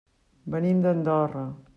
Venim 0.55 0.81
d'Andorra. 0.85 1.45